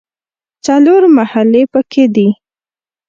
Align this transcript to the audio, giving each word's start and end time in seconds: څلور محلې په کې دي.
څلور 0.65 1.01
محلې 1.17 1.63
په 1.73 1.79
کې 1.91 2.03
دي. 2.15 2.29